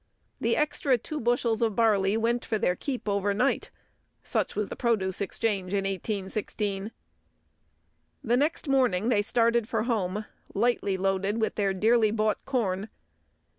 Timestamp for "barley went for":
1.75-2.57